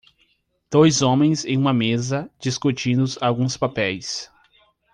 [0.71, 4.31] Dois homens em uma mesa discutindo alguns papéis.